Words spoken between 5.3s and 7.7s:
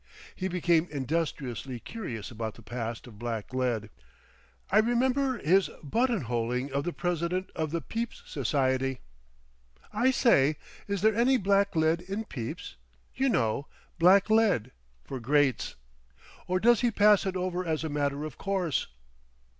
his button holing the president of